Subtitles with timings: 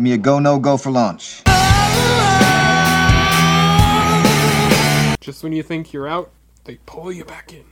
[0.00, 1.42] Give me a go, no go for launch.
[5.20, 6.30] Just when you think you're out,
[6.64, 7.64] they pull you back in.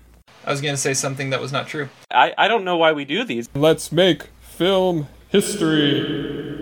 [0.45, 1.89] I was going to say something that was not true.
[2.11, 3.49] I, I don't know why we do these.
[3.55, 6.61] Let's make film history.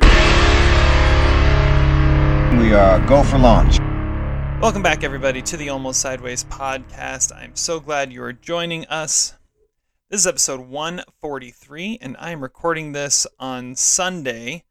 [2.53, 3.81] We are go for launch.
[4.63, 7.35] Welcome back, everybody, to the Almost Sideways podcast.
[7.35, 9.35] I'm so glad you are joining us.
[10.11, 14.63] This is episode 143, and I am recording this on Sunday,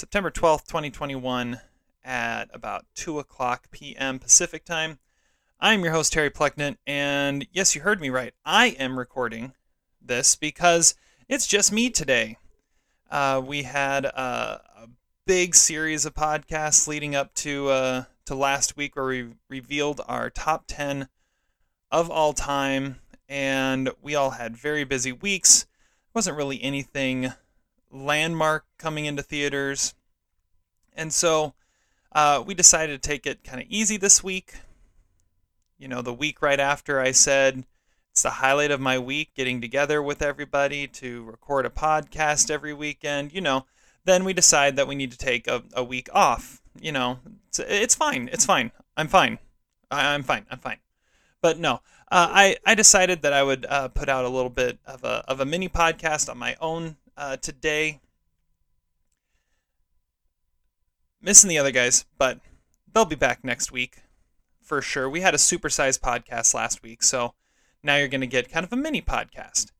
[0.00, 1.60] September 12th, 2021,
[2.02, 4.18] at about 2 o'clock p.m.
[4.18, 4.98] Pacific time.
[5.60, 8.32] I'm your host, Terry Plecknett, and yes, you heard me right.
[8.42, 9.52] I am recording
[10.00, 10.94] this because
[11.28, 12.38] it's just me today.
[13.10, 14.88] Uh, we had a, a,
[15.26, 20.30] big series of podcasts leading up to uh, to last week where we revealed our
[20.30, 21.08] top 10
[21.90, 25.64] of all time, and we all had very busy weeks.
[25.64, 27.34] There wasn't really anything
[27.90, 29.94] landmark coming into theaters,
[30.94, 31.54] and so
[32.12, 34.54] uh, we decided to take it kind of easy this week
[35.80, 37.64] you know, the week right after I said
[38.12, 42.74] it's the highlight of my week getting together with everybody to record a podcast every
[42.74, 43.64] weekend, you know,
[44.04, 46.60] then we decide that we need to take a, a week off.
[46.78, 48.28] You know, it's, it's fine.
[48.32, 48.72] It's fine.
[48.96, 49.38] I'm fine.
[49.90, 50.44] I, am fine.
[50.50, 50.78] I'm fine.
[51.40, 51.74] But no,
[52.10, 55.24] uh, I, I decided that I would uh, put out a little bit of a,
[55.26, 58.00] of a mini podcast on my own uh, today.
[61.22, 62.40] Missing the other guys, but
[62.92, 64.02] they'll be back next week
[64.70, 65.10] for sure.
[65.10, 67.34] We had a supersized podcast last week, so
[67.82, 69.72] now you're going to get kind of a mini podcast.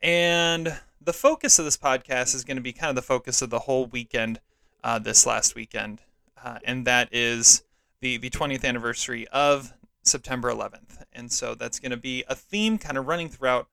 [0.00, 3.50] And the focus of this podcast is going to be kind of the focus of
[3.50, 4.40] the whole weekend,
[4.84, 6.02] uh, this last weekend,
[6.42, 7.64] uh, and that is
[8.00, 11.02] the the 20th anniversary of September 11th.
[11.12, 13.68] And so that's going to be a theme kind of running throughout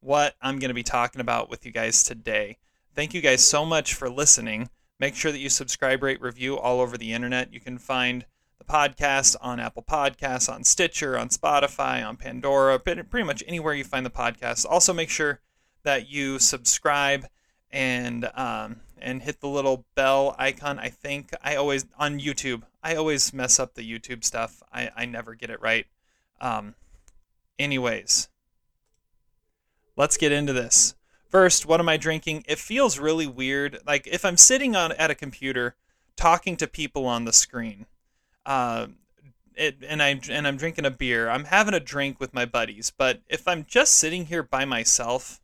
[0.00, 2.58] what I'm going to be talking about with you guys today.
[2.94, 4.70] Thank you guys so much for listening.
[4.98, 7.52] Make sure that you subscribe, rate, review all over the internet.
[7.52, 8.24] You can find
[8.58, 13.84] the podcast on Apple Podcasts, on Stitcher, on Spotify, on Pandora, pretty much anywhere you
[13.84, 14.64] find the podcast.
[14.64, 15.40] Also, make sure
[15.82, 17.26] that you subscribe
[17.70, 20.78] and um, and hit the little bell icon.
[20.78, 22.62] I think I always on YouTube.
[22.82, 24.62] I always mess up the YouTube stuff.
[24.72, 25.86] I, I never get it right.
[26.40, 26.74] Um,
[27.58, 28.28] anyways,
[29.96, 30.94] let's get into this.
[31.28, 32.44] First, what am I drinking?
[32.46, 33.78] It feels really weird.
[33.86, 35.74] Like if I'm sitting on at a computer
[36.16, 37.86] talking to people on the screen
[38.46, 38.86] uh,
[39.56, 41.28] it, and I'm and I'm drinking a beer.
[41.28, 45.40] I'm having a drink with my buddies, but if I'm just sitting here by myself,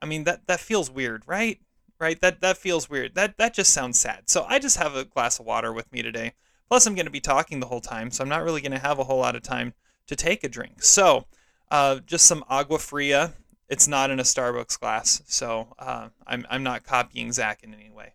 [0.00, 1.60] I mean that that feels weird, right?
[1.98, 2.20] Right?
[2.20, 3.14] That that feels weird.
[3.14, 4.28] That that just sounds sad.
[4.30, 6.34] So I just have a glass of water with me today.
[6.68, 8.78] Plus, I'm going to be talking the whole time, so I'm not really going to
[8.78, 9.72] have a whole lot of time
[10.08, 10.82] to take a drink.
[10.82, 11.26] So,
[11.70, 13.34] uh, just some agua fria.
[13.68, 17.90] It's not in a Starbucks glass, so uh, I'm I'm not copying Zach in any
[17.90, 18.14] way.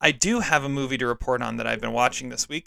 [0.00, 2.66] I do have a movie to report on that I've been watching this week.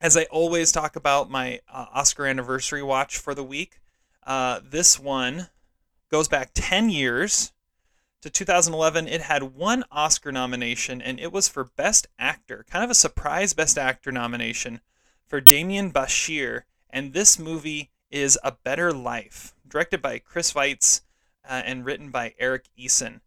[0.00, 3.78] As I always talk about my uh, Oscar anniversary watch for the week,
[4.26, 5.50] uh, this one
[6.10, 7.52] goes back 10 years
[8.22, 9.06] to 2011.
[9.06, 13.52] It had one Oscar nomination, and it was for Best Actor, kind of a surprise
[13.52, 14.80] Best Actor nomination
[15.28, 16.62] for Demián Bichir.
[16.90, 21.00] And this movie is A Better Life, directed by Chris Weitz
[21.48, 23.20] uh, and written by Eric Eason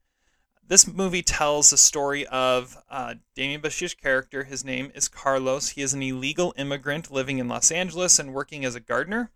[0.68, 4.44] this movie tells the story of uh, Demián Bichir's character.
[4.44, 5.69] His name is Carlos.
[5.69, 9.31] He is an illegal immigrant living in Los Angeles and working as a gardener.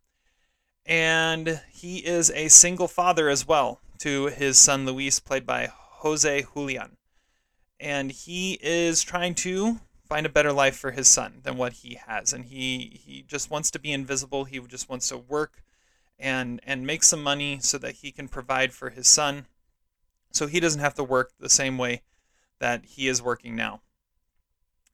[0.86, 6.46] And he is a single father as well to his son Luis, played by Jose
[6.54, 6.98] Julian.
[7.80, 12.00] And he is trying to find a better life for his son than what he
[12.08, 12.34] has.
[12.34, 14.44] And he, he just wants to be invisible.
[14.46, 15.64] He just wants to work
[16.18, 19.46] and, and make some money so that he can provide for his son
[20.32, 22.04] so he doesn't have to work the same way
[22.60, 23.82] that he is working now.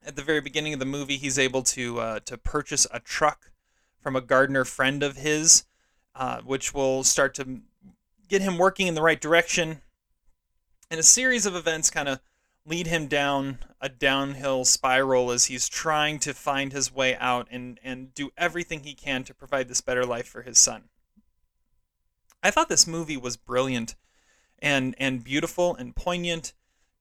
[0.06, 3.52] At the very beginning of the movie, he's able to uh, to purchase a truck
[4.00, 5.66] from a gardener friend of his,
[6.14, 7.62] uh, which will start to
[8.30, 9.82] get him working in the right direction.
[10.92, 12.20] And a series of events kind of
[12.66, 17.80] lead him down a downhill spiral as he's trying to find his way out and,
[17.84, 20.86] and do everything he can to provide this better life for his son.
[22.42, 23.96] I thought this movie was brilliant
[24.60, 26.54] and and beautiful and poignant.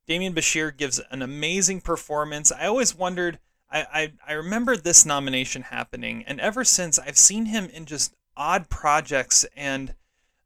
[0.09, 2.53] Demián Bichir gives an amazing performance.
[2.53, 3.39] I always wondered.
[3.71, 8.15] I, I, I remember this nomination happening, and ever since I've seen him in just
[8.37, 9.95] odd projects and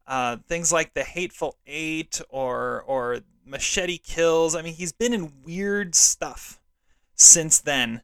[0.07, 4.55] uh, things like The Hateful Eight or or Machete Kills.
[4.55, 6.61] I mean, he's been in weird stuff
[7.15, 8.03] since then,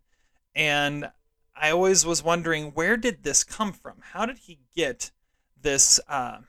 [0.55, 1.09] and
[1.55, 3.97] I always was wondering where did this come from?
[4.11, 5.11] How did he get
[5.61, 5.99] this?
[6.07, 6.39] Uh,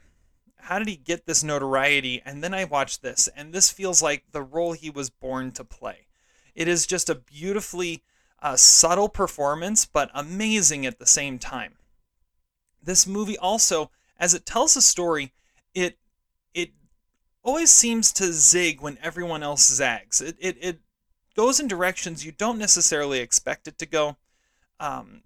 [0.56, 2.20] how did he get this notoriety?
[2.24, 5.64] And then I watched this, and this feels like the role he was born to
[5.64, 6.08] play.
[6.54, 8.02] It is just a beautifully
[8.42, 11.74] uh, subtle performance, but amazing at the same time.
[12.82, 15.32] This movie also, as it tells a story,
[15.74, 15.98] it it
[17.46, 20.20] always seems to zig when everyone else zags.
[20.20, 20.78] It it, it
[21.36, 24.16] goes in directions you don't necessarily expect it to go.
[24.80, 25.22] Um,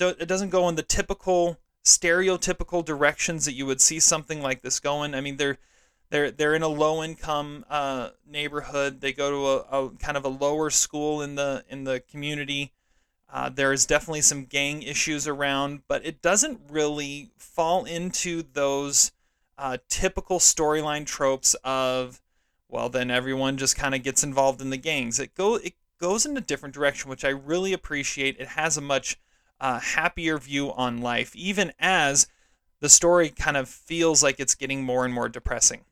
[0.00, 4.80] it doesn't go in the typical stereotypical directions that you would see something like this
[4.80, 5.14] going.
[5.14, 5.58] I mean, they're
[6.10, 9.00] they're they're in a low income uh, neighborhood.
[9.00, 12.72] They go to a, a, kind of a lower school in the in the community.
[13.30, 19.12] Uh, there is definitely some gang issues around, but it doesn't really fall into those
[19.58, 22.20] uh, typical storyline tropes of
[22.68, 25.20] well, then everyone just kind of gets involved in the gangs.
[25.20, 28.40] It go it goes in a different direction, which I really appreciate.
[28.40, 29.20] It has a much
[29.60, 32.26] uh, happier view on life, even as
[32.80, 35.84] the story kind of feels like it's getting more and more depressing.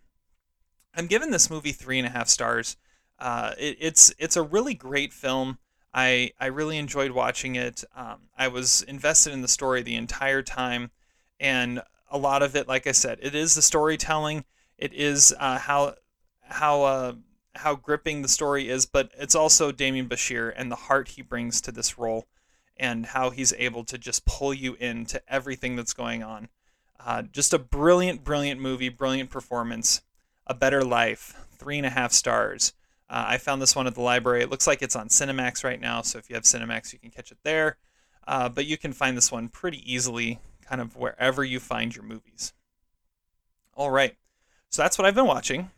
[0.94, 2.76] I'm giving this movie three and a half stars.
[3.18, 5.58] Uh, it, it's it's a really great film.
[5.92, 7.84] I I really enjoyed watching it.
[7.94, 10.90] Um, I was invested in the story the entire time,
[11.38, 14.44] and a lot of it, like I said, it is the storytelling.
[14.78, 15.94] It is uh, how
[16.42, 17.12] how uh,
[17.54, 21.60] how gripping the story is, but it's also Demián Bichir and the heart he brings
[21.62, 22.26] to this role,
[22.76, 26.48] and how he's able to just pull you into everything that's going on.
[26.98, 30.02] Uh, just a brilliant, brilliant movie, brilliant performance.
[30.46, 32.72] A Better Life, three and a half stars.
[33.08, 34.42] Uh, I found this one at the library.
[34.42, 37.10] It looks like it's on Cinemax right now, so if you have Cinemax, you can
[37.10, 37.76] catch it there.
[38.26, 40.40] Uh, but you can find this one pretty easily,
[40.70, 42.52] kind of wherever you find your movies.
[43.74, 44.14] All right,
[44.68, 45.70] so that's what I've been watching.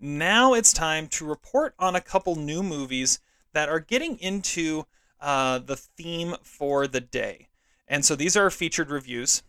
[0.00, 3.20] Now it's time to report on a couple new movies
[3.52, 4.86] that are getting into
[5.20, 7.48] uh, the theme for the day.
[7.86, 9.42] And so these are featured reviews.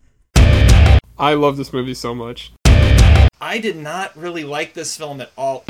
[1.17, 2.51] I love this movie so much.
[3.39, 5.63] I did not really like this film at all.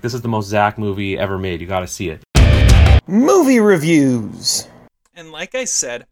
[0.00, 1.60] This is the most Zach movie ever made.
[1.60, 2.24] You got to see it.
[3.06, 4.66] Movie reviews.
[5.14, 6.06] And like I said,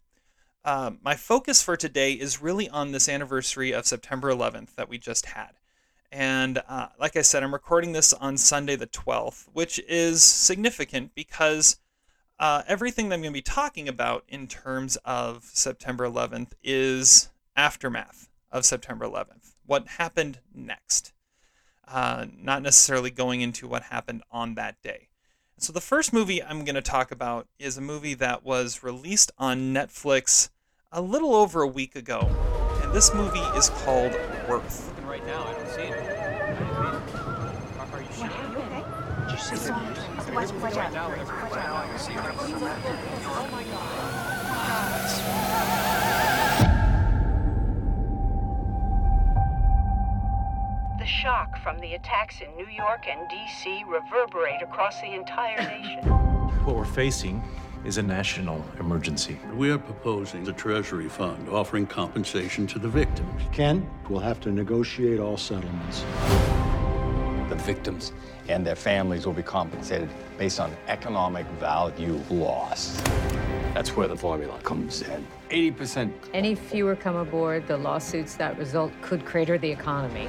[0.66, 4.98] uh, my focus for today is really on this anniversary of September 11th that we
[4.98, 5.52] just had.
[6.10, 11.14] And uh, like I said, I'm recording this on Sunday the 12th, which is significant
[11.14, 11.78] because
[12.40, 17.30] uh, everything that I'm going to be talking about in terms of September 11th is
[17.56, 21.12] aftermath of September 11th what happened next,
[21.86, 25.08] uh, not necessarily going into what happened on that day.
[25.58, 29.32] So, the first movie I'm going to talk about is a movie that was released
[29.38, 30.50] on Netflix
[30.96, 32.26] a little over a week ago.
[32.82, 34.12] And this movie is called
[34.48, 34.90] Worth.
[35.06, 35.92] Right now, I don't see it.
[37.92, 38.30] Are, you sure?
[39.28, 39.74] Did you see it?
[40.34, 41.10] Watch, watch out.
[41.10, 42.18] Right now, I can see it.
[42.18, 44.12] Oh my god.
[50.98, 53.84] The shock from the attacks in New York and D.C.
[53.86, 56.08] reverberate across the entire nation.
[56.64, 57.42] What we're facing
[57.86, 59.38] is a national emergency.
[59.54, 63.40] We are proposing the Treasury fund offering compensation to the victims.
[63.52, 66.00] Ken, we'll have to negotiate all settlements.
[67.48, 68.12] The victims
[68.48, 73.04] and their families will be compensated based on economic value lost.
[73.72, 75.24] That's where the formula comes in.
[75.50, 76.12] 80%.
[76.34, 80.26] Any fewer come aboard, the lawsuits that result could crater the economy.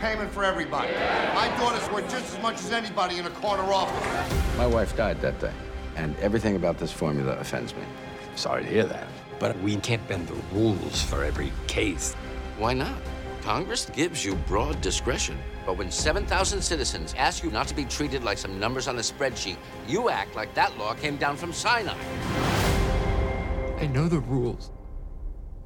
[0.00, 0.92] Payment for everybody?
[1.34, 4.56] My daughter's worth just as much as anybody in a corner office.
[4.56, 5.52] My wife died that day,
[5.94, 7.82] and everything about this formula offends me.
[8.34, 9.06] Sorry to hear that.
[9.38, 12.14] But we can't bend the rules for every case.
[12.58, 12.96] Why not?
[13.42, 15.38] Congress gives you broad discretion.
[15.66, 19.00] But when 7,000 citizens ask you not to be treated like some numbers on a
[19.00, 21.96] spreadsheet, you act like that law came down from Sinai.
[23.78, 24.70] I know the rules.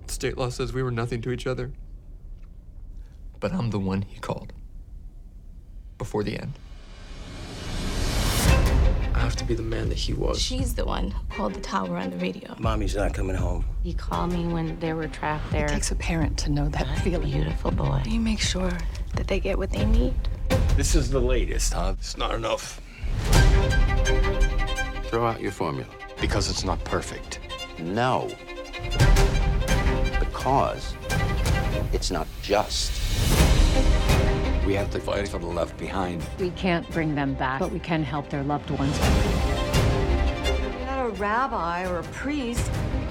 [0.06, 1.72] State law says we were nothing to each other
[3.44, 4.54] but I'm the one he called.
[5.98, 6.54] Before the end.
[9.14, 10.40] I have to be the man that he was.
[10.40, 12.56] She's the one who called the tower on the radio.
[12.58, 13.66] Mommy's not coming home.
[13.82, 15.66] He called me when they were trapped there.
[15.66, 17.32] It takes a parent to know that feeling.
[17.32, 18.00] Beautiful boy.
[18.06, 18.72] You make sure
[19.16, 20.14] that they get what they need.
[20.78, 21.96] This is the latest, huh?
[21.98, 22.80] It's not enough.
[25.08, 25.86] Throw out your formula.
[26.18, 27.40] Because it's not perfect.
[27.78, 28.30] No.
[30.18, 30.94] Because
[31.92, 33.04] it's not just.
[34.66, 36.24] We have to fight for the left behind.
[36.38, 38.98] We can't bring them back, but we can help their loved ones.
[38.98, 42.70] You're not a rabbi or a priest.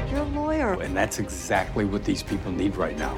[0.10, 0.82] You're a lawyer.
[0.82, 3.16] And that's exactly what these people need right now.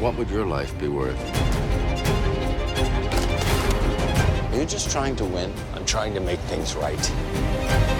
[0.00, 1.18] What would your life be worth?
[4.52, 5.52] You're you just trying to win?
[5.74, 7.95] I'm trying to make things right.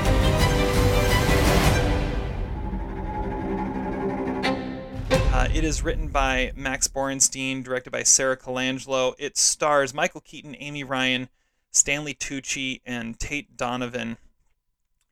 [5.46, 9.14] Uh, it is written by Max Borenstein, directed by Sarah Colangelo.
[9.16, 11.28] It stars Michael Keaton, Amy Ryan,
[11.70, 14.16] Stanley Tucci, and Tate Donovan.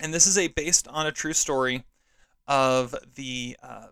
[0.00, 1.84] And this is a based on a true story
[2.48, 3.88] of the uh,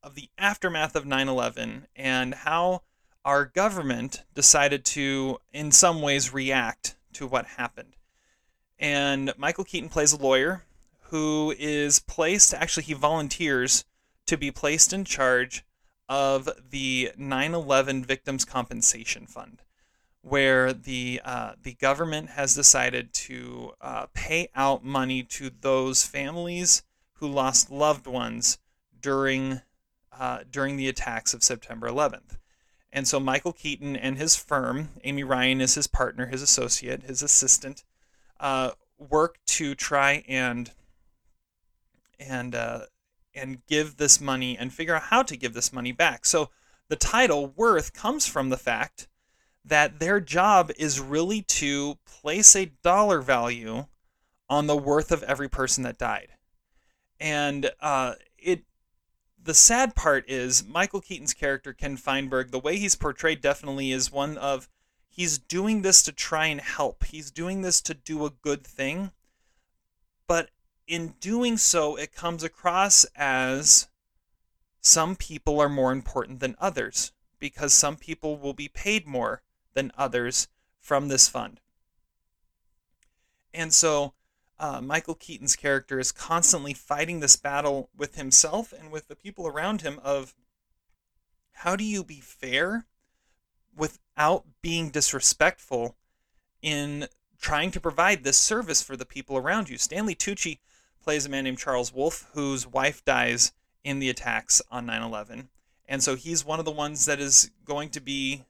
[0.00, 2.82] of the aftermath of 9/11 and how
[3.24, 7.96] our government decided to, in some ways, react to what happened.
[8.78, 10.62] And Michael Keaton plays a lawyer
[11.08, 12.54] who is placed.
[12.54, 13.84] Actually, he volunteers
[14.30, 15.64] to be placed in charge
[16.08, 19.62] of the 9/11 Victims Compensation Fund,
[20.22, 26.84] where the uh, the government has decided to uh, pay out money to those families
[27.14, 28.58] who lost loved ones
[29.00, 29.62] during
[30.12, 32.38] uh, during the attacks of September 11th.
[32.92, 37.20] And so Michael Keaton and his firm, Amy Ryan is his partner, his associate, his
[37.20, 37.82] assistant,
[38.38, 40.70] uh, work to try and
[42.20, 42.82] and uh,
[43.34, 46.24] and give this money and figure out how to give this money back.
[46.24, 46.50] So
[46.88, 49.08] the title worth comes from the fact
[49.64, 53.86] that their job is really to place a dollar value
[54.48, 56.28] on the worth of every person that died.
[57.20, 58.64] And uh, it
[59.42, 64.12] the sad part is Michael Keaton's character Ken Feinberg, the way he's portrayed definitely is
[64.12, 64.68] one of
[65.08, 67.04] he's doing this to try and help.
[67.04, 69.12] He's doing this to do a good thing.
[70.26, 70.50] But
[70.90, 73.88] in doing so, it comes across as
[74.80, 79.40] some people are more important than others because some people will be paid more
[79.72, 80.48] than others
[80.80, 81.60] from this fund.
[83.54, 84.14] And so
[84.58, 89.46] uh, Michael Keaton's character is constantly fighting this battle with himself and with the people
[89.46, 90.34] around him of
[91.52, 92.86] how do you be fair
[93.76, 95.94] without being disrespectful
[96.62, 97.06] in
[97.40, 99.78] trying to provide this service for the people around you.
[99.78, 100.58] Stanley Tucci
[101.02, 103.52] plays a man named Charles Wolf whose wife dies
[103.84, 105.48] in the attacks on 9/11.
[105.88, 108.44] And so he's one of the ones that is going to be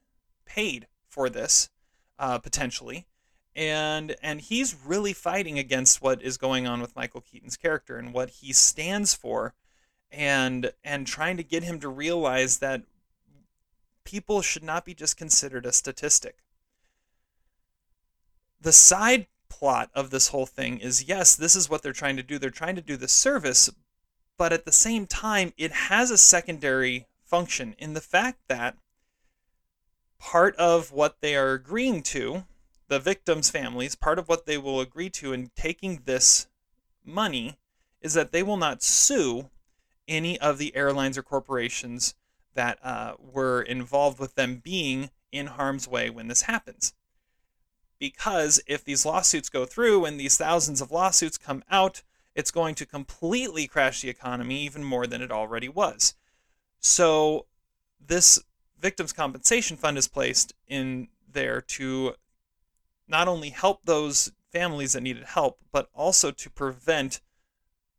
[0.45, 1.69] paid for this
[2.19, 3.07] uh, potentially
[3.55, 8.13] and and he's really fighting against what is going on with Michael Keaton's character and
[8.13, 9.53] what he stands for
[10.11, 12.83] and and trying to get him to realize that
[14.03, 16.37] people should not be just considered a statistic.
[18.61, 22.23] The side plot of this whole thing is yes, this is what they're trying to
[22.23, 22.39] do.
[22.39, 23.69] They're trying to do the service,
[24.37, 28.77] but at the same time it has a secondary function in the fact that
[30.19, 32.45] part of what they are agreeing to
[32.87, 36.47] the victims' families, part of what they will agree to in taking this
[37.03, 37.57] money
[38.01, 39.49] is that they will not sue
[40.07, 42.15] any of the airlines or corporations
[42.53, 46.93] that uh, were involved with them being in harm's way when this happens.
[48.01, 52.01] Because if these lawsuits go through and these thousands of lawsuits come out,
[52.33, 56.15] it's going to completely crash the economy even more than it already was.
[56.79, 57.45] So,
[58.03, 58.41] this
[58.79, 62.15] victims' compensation fund is placed in there to
[63.07, 67.21] not only help those families that needed help, but also to prevent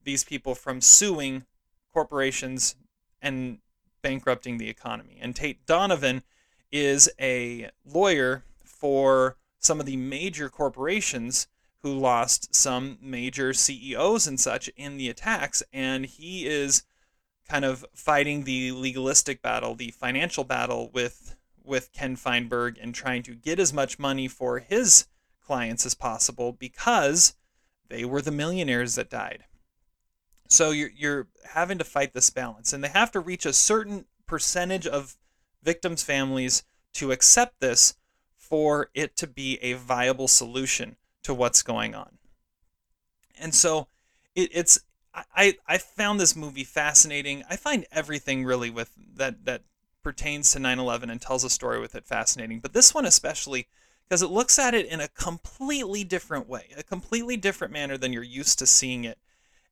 [0.03, 1.45] these people from suing
[1.93, 2.75] corporations
[3.21, 3.59] and
[4.03, 5.19] bankrupting the economy.
[5.21, 6.25] And Tate Donovan
[6.73, 11.47] is a lawyer for some of the major corporations
[11.83, 15.63] who lost some major CEOs and such in the attacks.
[15.73, 16.85] And he is
[17.49, 23.23] kind of fighting the legalistic battle, the financial battle with with Ken Feinberg and trying
[23.23, 25.07] to get as much money for his
[25.41, 27.35] clients as possible because
[27.89, 29.45] they were the millionaires that died.
[30.49, 34.07] So you're, you're having to fight this balance, and they have to reach a certain
[34.27, 35.17] percentage of
[35.63, 36.65] victims' families
[36.95, 37.95] to accept this
[38.53, 42.19] for it to be a viable solution to what's going on.
[43.41, 43.89] And so
[44.35, 44.79] it, it's
[45.35, 47.45] I, I found this movie fascinating.
[47.49, 49.63] I find everything really with that that
[50.03, 52.61] pertains to 9/11 and tells a story with it fascinating.
[52.61, 53.69] But this one especially
[54.07, 58.13] because it looks at it in a completely different way, a completely different manner than
[58.13, 59.17] you're used to seeing it.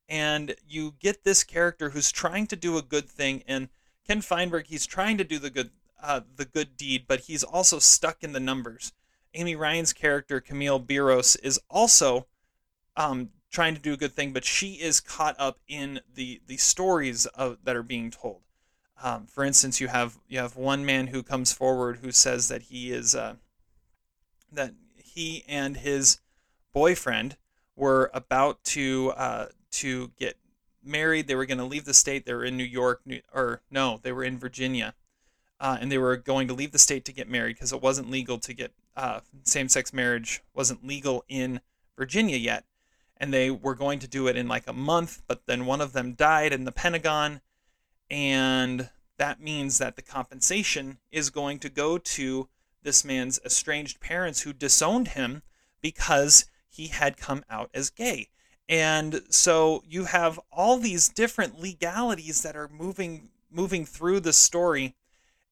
[0.09, 3.69] And you get this character who's trying to do a good thing, and
[4.07, 5.69] Ken Feinberg, he's trying to do the good,
[6.01, 8.93] uh, the good deed, but he's also stuck in the numbers.
[9.33, 12.27] Amy Ryan's character, Camille Biros, is also
[12.97, 16.57] um, trying to do a good thing, but she is caught up in the the
[16.57, 18.41] stories of, that are being told.
[19.03, 22.63] Um, for instance, you have you have one man who comes forward who says that
[22.63, 23.35] he is uh,
[24.51, 26.19] that he and his
[26.73, 27.37] boyfriend
[27.75, 30.37] were about to uh, to get
[30.83, 31.27] married.
[31.27, 32.25] They were going to leave the state.
[32.25, 34.93] They were in New York, New, or no, they were in Virginia,
[35.61, 38.09] uh, and they were going to leave the state to get married because it wasn't
[38.09, 41.61] legal to get uh, same-sex marriage wasn't legal in
[41.95, 42.65] Virginia yet,
[43.17, 45.21] and they were going to do it in like a month.
[45.27, 47.41] But then one of them died in the Pentagon,
[48.09, 52.49] and that means that the compensation is going to go to
[52.81, 55.43] this man's estranged parents who disowned him
[55.79, 58.29] because he had come out as gay.
[58.67, 64.95] And so you have all these different legalities that are moving moving through the story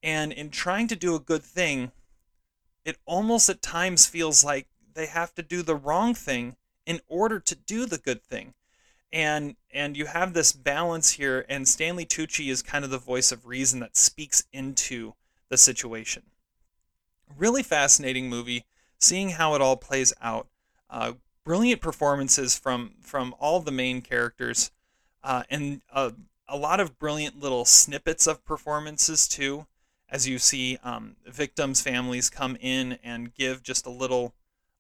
[0.01, 1.91] and in trying to do a good thing,
[2.85, 7.39] it almost at times feels like they have to do the wrong thing in order
[7.39, 8.53] to do the good thing.
[9.11, 13.31] And and you have this balance here and Stanley Tucci is kind of the voice
[13.31, 15.13] of reason that speaks into
[15.49, 16.23] the situation.
[17.37, 18.65] Really fascinating movie,
[18.97, 20.47] seeing how it all plays out.
[20.89, 21.13] Uh,
[21.43, 24.71] brilliant performances from from all the main characters,
[25.23, 26.13] uh, and a,
[26.47, 29.67] a lot of brilliant little snippets of performances too.
[30.11, 34.33] As you see, um, victims' families come in and give just a little,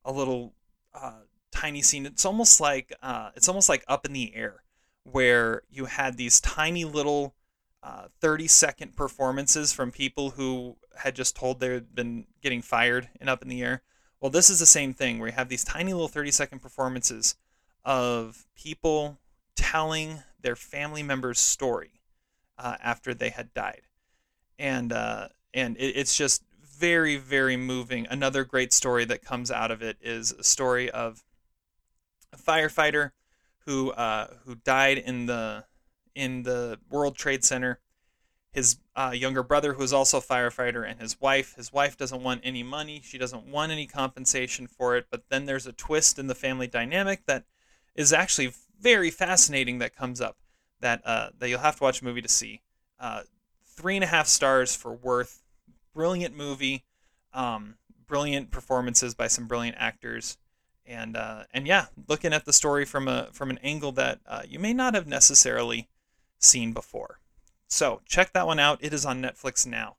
[0.03, 0.53] a little
[0.93, 1.21] uh,
[1.51, 2.05] tiny scene.
[2.05, 4.63] It's almost like uh, it's almost like Up in the Air,
[5.03, 7.35] where you had these tiny little
[7.83, 13.29] uh, 30 second performances from people who had just told they'd been getting fired and
[13.29, 13.83] Up in the Air.
[14.19, 17.35] Well, this is the same thing where you have these tiny little 30 second performances
[17.85, 19.19] of people
[19.55, 22.01] telling their family members' story
[22.57, 23.81] uh, after they had died.
[24.59, 28.05] And, uh, and it, it's just very, very moving.
[28.09, 31.23] Another great story that comes out of it is a story of
[32.31, 33.11] a firefighter
[33.65, 35.65] who, uh, who died in the,
[36.13, 37.79] in the World Trade Center
[38.51, 41.55] his uh, younger brother, who is also a firefighter, and his wife.
[41.55, 43.01] His wife doesn't want any money.
[43.03, 45.05] She doesn't want any compensation for it.
[45.11, 47.45] But then there's a twist in the family dynamic that
[47.95, 50.37] is actually very fascinating that comes up
[50.79, 52.61] that uh, that you'll have to watch a movie to see.
[53.79, 55.41] Three and a half stars for Worth.
[55.93, 56.83] Brilliant movie.
[57.33, 60.37] Um, brilliant performances by some brilliant actors.
[60.85, 64.41] And uh, and yeah, looking at the story from a from an angle that uh,
[64.45, 65.87] you may not have necessarily
[66.39, 67.19] seen before.
[67.69, 68.79] So check that one out.
[68.81, 69.95] It is on Netflix now.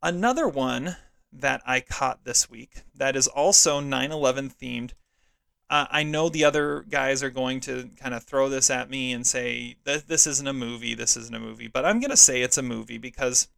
[0.00, 0.96] Another one
[1.32, 4.92] that I caught this week that is also 9 11 themed.
[5.68, 9.12] Uh, I know the other guys are going to kind of throw this at me
[9.12, 12.16] and say that this isn't a movie, this isn't a movie, but I'm going to
[12.16, 13.48] say it's a movie because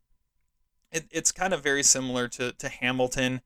[0.90, 3.42] it, it's kind of very similar to, to Hamilton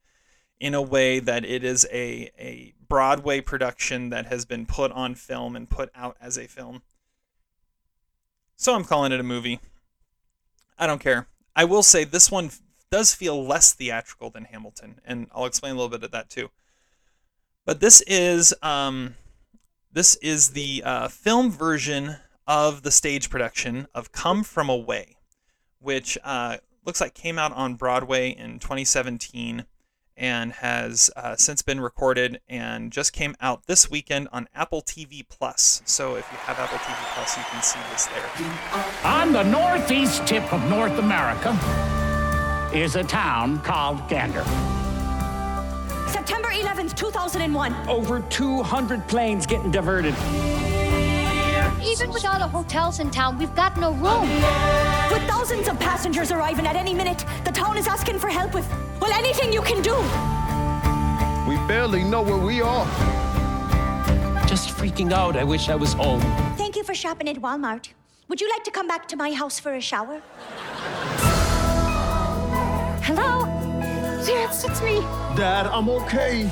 [0.61, 5.17] in a way that it is a, a Broadway production that has been put on
[5.17, 6.83] film and put out as a film.
[8.55, 9.59] So I'm calling it a movie.
[10.79, 11.27] I don't care.
[11.57, 12.51] I will say this one
[12.93, 16.51] does feel less theatrical than Hamilton, and I'll explain a little bit of that too.
[17.65, 19.15] But this is um,
[19.93, 25.17] this is the uh, film version of the stage production of Come From Away,
[25.79, 29.65] which uh, looks like came out on Broadway in 2017
[30.17, 35.25] and has uh, since been recorded and just came out this weekend on Apple TV
[35.27, 35.83] Plus.
[35.85, 38.29] So if you have Apple TV Plus, you can see this there.
[39.05, 41.57] On the northeast tip of North America
[42.75, 44.45] is a town called Gander.
[46.09, 47.89] September 11th, 2001.
[47.89, 50.15] Over 200 planes getting diverted.
[51.85, 54.29] Even with all the hotels in town, we've got no room.
[55.13, 58.69] With thousands of passengers arriving at any minute, the town is asking for help with,
[59.01, 59.97] well, anything you can do.
[61.49, 62.87] We barely know where we are.
[64.47, 65.37] Just freaking out.
[65.37, 66.21] I wish I was home.
[66.57, 67.89] Thank you for shopping at Walmart.
[68.29, 70.23] Would you like to come back to my house for a shower?
[73.03, 73.62] Hello?
[74.29, 75.01] Yes, it's me.
[75.37, 76.45] Dad, I'm okay.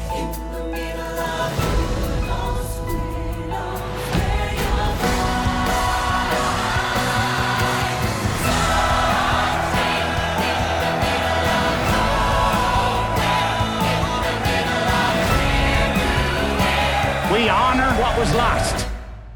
[17.33, 18.89] We honor what was lost,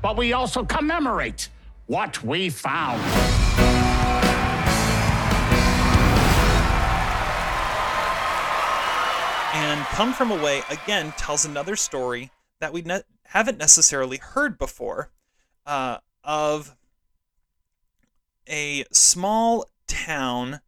[0.03, 1.49] but we also commemorate
[1.87, 3.94] what we found.
[9.55, 15.11] And Come From Away, again, tells another story that we ne- haven't necessarily heard before
[15.65, 16.75] uh, of
[18.49, 20.61] a small town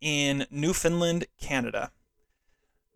[0.00, 1.92] in Newfoundland, Canada,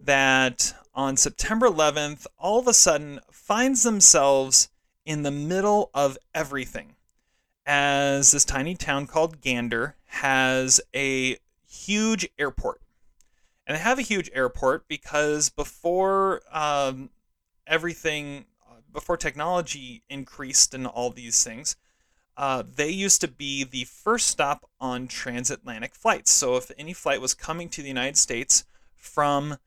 [0.00, 4.70] that on September 11th, all of a sudden finds themselves
[5.06, 6.96] in the middle of everything.
[7.64, 12.80] As this tiny town called Gander has a huge airport.
[13.68, 17.10] And they have a huge airport because before um,
[17.66, 18.46] everything,
[18.90, 21.76] before technology increased and all these things,
[22.38, 26.30] uh, they used to be the first stop on transatlantic flights.
[26.30, 28.64] So if any flight was coming to the United States
[28.96, 29.58] from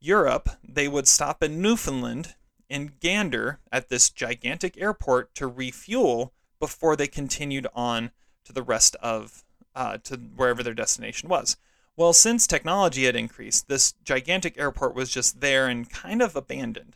[0.00, 2.34] Europe, they would stop in Newfoundland
[2.68, 8.10] in Gander at this gigantic airport to refuel before they continued on
[8.44, 9.44] to the rest of
[9.76, 11.56] uh, to wherever their destination was.
[11.98, 16.94] Well, since technology had increased, this gigantic airport was just there and kind of abandoned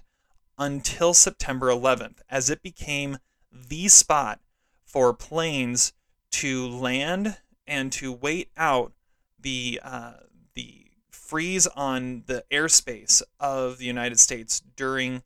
[0.56, 3.18] until September 11th, as it became
[3.50, 4.38] the spot
[4.84, 5.92] for planes
[6.30, 8.92] to land and to wait out
[9.36, 10.12] the uh,
[10.54, 15.24] the freeze on the airspace of the United States during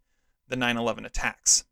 [0.49, 1.65] the 9/11 attacks.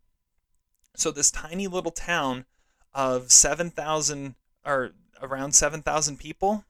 [0.95, 2.45] So this tiny little town
[2.93, 6.67] of 7,000 or around 7,000 people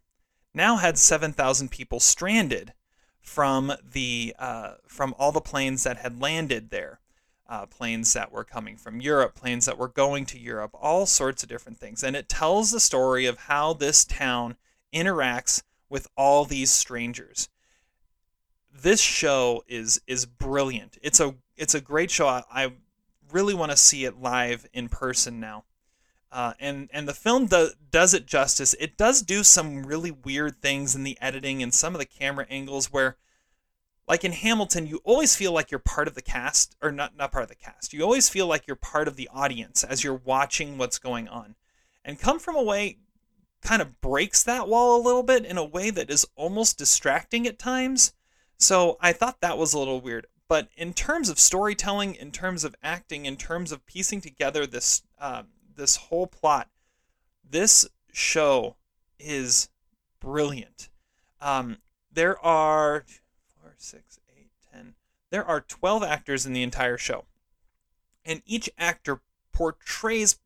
[0.54, 2.72] now had 7,000 people stranded
[3.20, 7.00] from the uh, from all the planes that had landed there.
[7.46, 11.42] Uh, planes that were coming from Europe, planes that were going to Europe, all sorts
[11.42, 12.02] of different things.
[12.02, 14.56] And it tells the story of how this town
[14.94, 17.50] interacts with all these strangers.
[18.72, 20.96] This show is is brilliant.
[21.02, 22.26] It's a it's a great show.
[22.26, 22.72] I, I
[23.30, 25.64] really want to see it live in person now.
[26.34, 28.74] Uh, and and the film do, does it justice.
[28.80, 32.44] It does do some really weird things in the editing and some of the camera
[32.50, 33.18] angles where,
[34.08, 37.30] like in Hamilton, you always feel like you're part of the cast, or not not
[37.30, 37.92] part of the cast.
[37.92, 41.54] You always feel like you're part of the audience as you're watching what's going on.
[42.04, 42.98] And Come From Away
[43.62, 47.46] kind of breaks that wall a little bit in a way that is almost distracting
[47.46, 48.12] at times.
[48.58, 50.26] So I thought that was a little weird.
[50.48, 55.02] But in terms of storytelling, in terms of acting, in terms of piecing together this
[55.20, 55.44] uh,
[55.76, 56.68] this whole plot,
[57.48, 58.76] this show
[59.18, 59.68] is
[60.20, 60.88] brilliant.
[61.40, 61.78] Um,
[62.12, 63.04] there are
[63.60, 64.94] four, six, eight, ten.
[65.30, 67.24] There are twelve actors in the entire show,
[68.24, 69.20] and each actor
[69.52, 70.38] portrays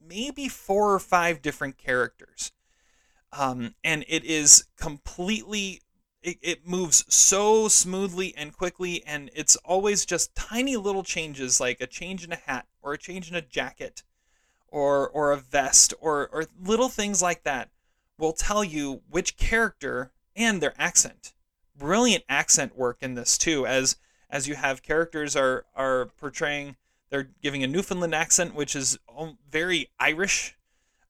[0.00, 2.52] maybe four or five different characters.
[3.32, 5.82] Um, and it is completely
[6.22, 11.80] it, it moves so smoothly and quickly and it's always just tiny little changes like
[11.80, 14.02] a change in a hat or a change in a jacket
[14.70, 17.70] or or a vest or or little things like that
[18.18, 21.32] will tell you which character and their accent
[21.76, 23.96] brilliant accent work in this too as
[24.28, 26.76] as you have characters are are portraying
[27.10, 28.98] they're giving a Newfoundland accent which is
[29.50, 30.54] very Irish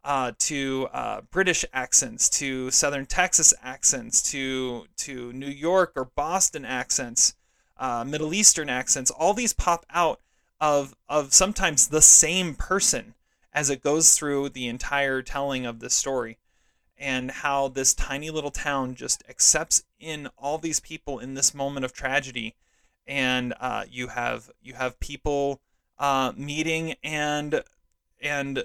[0.03, 6.65] uh, to uh, British accents, to Southern Texas accents, to to New York or Boston
[6.65, 7.35] accents,
[7.77, 9.11] uh, Middle Eastern accents.
[9.11, 10.21] All these pop out
[10.61, 13.15] of of sometimes the same person
[13.53, 16.39] as it goes through the entire telling of the story,
[16.97, 21.85] and how this tiny little town just accepts in all these people in this moment
[21.85, 22.55] of tragedy,
[23.07, 25.61] and uh, you have you have people
[25.99, 27.63] uh, meeting and
[28.21, 28.65] and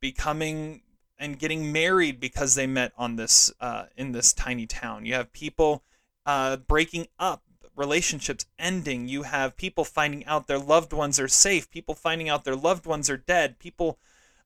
[0.00, 0.82] becoming
[1.18, 5.04] and getting married because they met on this uh, in this tiny town.
[5.04, 5.82] You have people
[6.26, 7.42] uh, breaking up,
[7.74, 9.08] relationships ending.
[9.08, 11.70] You have people finding out their loved ones are safe.
[11.70, 13.58] People finding out their loved ones are dead.
[13.58, 13.98] People,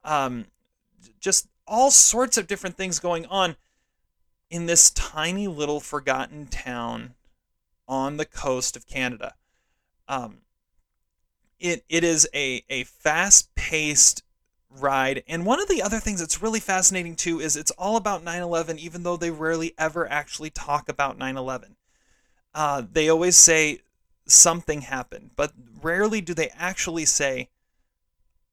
[0.04, 0.46] um,
[1.20, 3.56] just all sorts of different things going on
[4.50, 7.14] in this tiny little forgotten town
[7.88, 9.34] on the coast of Canada.
[10.08, 10.38] Um,
[11.58, 14.22] it it is a a fast paced
[14.78, 15.22] ride.
[15.28, 18.42] And one of the other things that's really fascinating too is it's all about 9
[18.42, 21.76] 11, even though they rarely ever actually talk about 9 11.
[22.54, 23.80] Uh, they always say
[24.26, 27.48] something happened, but rarely do they actually say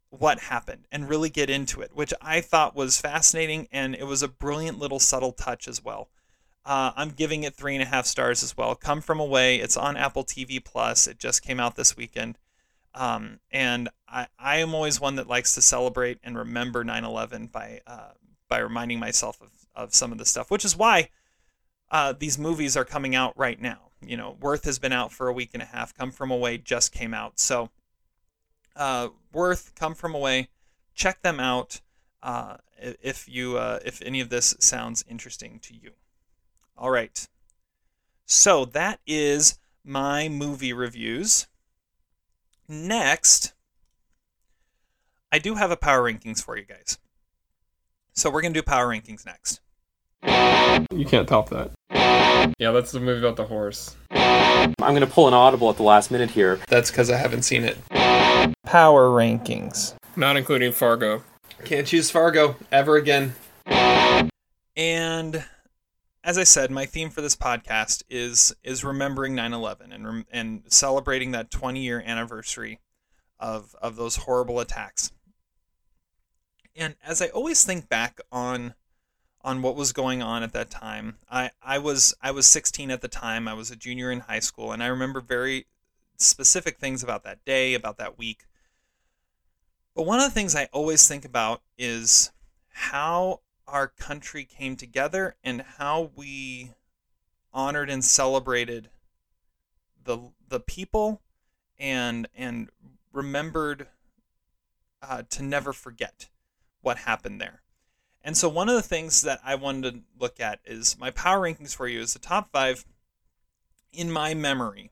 [0.10, 4.24] what happened and really get into it, which I thought was fascinating and it was
[4.24, 6.10] a brilliant little subtle touch as well.
[6.66, 8.76] Uh, I'm giving it three and a half stars as well.
[8.76, 9.58] Come From Away.
[9.58, 11.08] It's on Apple TV Plus.
[11.08, 12.38] It just came out this weekend.
[12.94, 17.82] Um, and I, I am always one that likes to celebrate and remember 9/11 by
[17.88, 18.12] uh,
[18.48, 21.10] by reminding myself of, of some of the stuff, which is why
[21.92, 23.92] uh, these movies are coming out right now.
[24.02, 25.94] You know, Worth has been out for a week and a half.
[25.94, 27.70] Come From Away just came out, so
[28.76, 30.50] uh, Worth, Come From Away,
[30.94, 31.82] check them out
[32.22, 35.92] uh, if you uh, if any of this sounds interesting to you.
[36.78, 37.28] All right,
[38.26, 41.48] so that is my movie reviews.
[42.68, 43.54] Next,
[45.32, 46.98] I do have a power rankings for you guys.
[48.14, 49.62] So we're going to do power rankings next.
[50.92, 51.72] You can't top that.
[52.60, 53.96] Yeah, that's the movie about the horse.
[54.12, 56.60] I'm going to pull an audible at the last minute here.
[56.68, 57.78] That's because I haven't seen it.
[58.64, 59.96] Power rankings.
[60.16, 61.24] Not including Fargo.
[61.66, 63.36] Can't choose Fargo ever again.
[64.76, 65.44] And
[66.24, 71.32] as I said, my theme for this podcast is is remembering 9/11 and and celebrating
[71.32, 72.80] that 20 year anniversary
[73.40, 75.12] of of those horrible attacks.
[76.76, 78.76] And as I always think back on
[79.42, 83.02] on what was going on at that time, I I was I was 16 at
[83.02, 83.48] the time.
[83.48, 85.66] I was a junior in high school, and I remember very
[86.20, 88.46] specific things about that day, about that week.
[89.96, 92.32] But one of the things I always think about is
[92.70, 96.72] how our country came together and how we
[97.52, 98.90] honored and celebrated
[100.04, 101.22] the the people
[101.78, 102.70] and and
[103.14, 103.88] remembered
[105.02, 106.30] uh, to never forget
[106.82, 107.62] what happened there.
[108.22, 111.40] And so one of the things that I wanted to look at is my power
[111.40, 112.86] rankings for you is the top five
[113.92, 114.92] in my memory,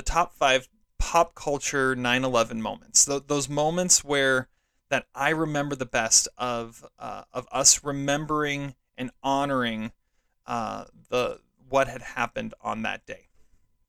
[0.00, 3.04] the top five pop culture 9/11 moments.
[3.04, 4.48] Th- those moments where
[4.88, 9.92] that I remember the best of uh, of us remembering and honoring
[10.46, 13.28] uh, the what had happened on that day.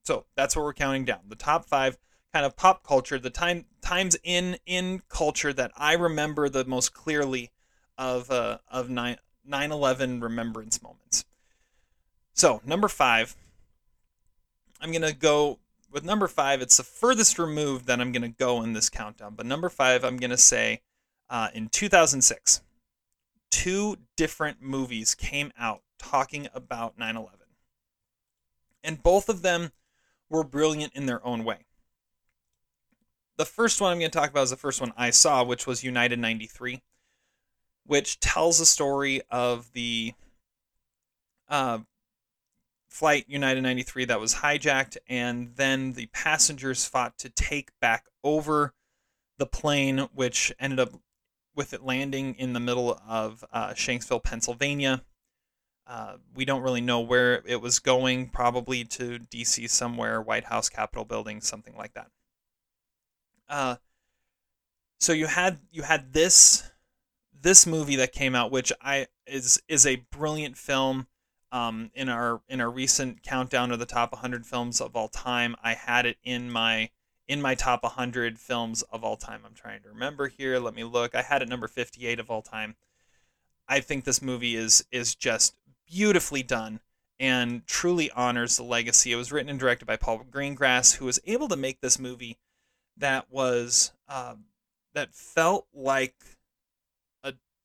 [0.02, 1.20] So that's what we're counting down.
[1.28, 1.96] The top five
[2.30, 6.92] kind of pop culture, the time times in in culture that I remember the most
[6.92, 7.52] clearly
[7.96, 9.16] of uh, of 9
[9.48, 11.24] 9/11 remembrance moments.
[12.34, 13.34] So number five,
[14.78, 15.58] I'm gonna go
[15.92, 16.60] with number five.
[16.60, 19.34] It's the furthest removed that I'm gonna go in this countdown.
[19.36, 20.80] But number five, I'm gonna say
[21.30, 22.62] uh, in 2006,
[23.50, 27.38] two different movies came out talking about 9 11.
[28.82, 29.70] And both of them
[30.28, 31.66] were brilliant in their own way.
[33.36, 35.66] The first one I'm going to talk about is the first one I saw, which
[35.66, 36.82] was United 93,
[37.86, 40.14] which tells a story of the
[41.48, 41.78] uh,
[42.92, 48.74] flight United 93 that was hijacked, and then the passengers fought to take back over
[49.38, 50.90] the plane, which ended up
[51.54, 55.02] with it landing in the middle of uh, Shanksville, Pennsylvania.
[55.86, 60.68] Uh, we don't really know where it was going, probably to DC somewhere, White House,
[60.68, 62.08] Capitol building, something like that.
[63.48, 63.76] Uh,
[65.00, 66.70] so you had you had this
[67.40, 71.06] this movie that came out, which I is is a brilliant film.
[71.52, 75.54] Um, in our in our recent countdown of the top 100 films of all time,
[75.62, 76.90] I had it in my
[77.28, 79.42] in my top 100 films of all time.
[79.44, 80.58] I'm trying to remember here.
[80.58, 81.14] Let me look.
[81.14, 82.76] I had it number 58 of all time.
[83.68, 85.54] I think this movie is is just
[85.86, 86.80] beautifully done
[87.20, 89.12] and truly honors the legacy.
[89.12, 92.38] It was written and directed by Paul Greengrass, who was able to make this movie
[92.96, 94.34] that was uh,
[94.94, 96.16] that felt like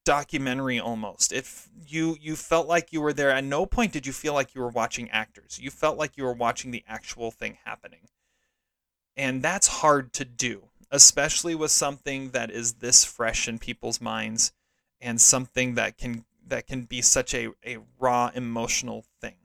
[0.07, 1.33] documentary almost.
[1.33, 4.55] If you you felt like you were there, at no point did you feel like
[4.55, 5.59] you were watching actors.
[5.61, 8.07] You felt like you were watching the actual thing happening,
[9.17, 14.53] and that's hard to do, especially with something that is this fresh in people's minds,
[15.01, 19.35] and something that can that can be such a, a raw emotional thing.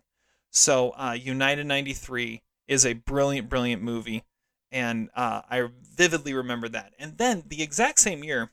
[0.53, 4.23] So, uh, United 93 is a brilliant, brilliant movie.
[4.71, 6.93] And uh, I vividly remember that.
[6.99, 8.53] And then the exact same year,